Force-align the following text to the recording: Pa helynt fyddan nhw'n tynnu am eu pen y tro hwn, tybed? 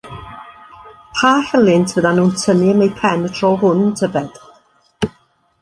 Pa 1.17 1.33
helynt 1.49 1.93
fyddan 1.97 2.19
nhw'n 2.21 2.33
tynnu 2.45 2.71
am 2.73 2.81
eu 2.87 2.89
pen 3.03 3.29
y 3.29 3.31
tro 3.37 3.53
hwn, 3.65 3.85
tybed? 4.01 4.45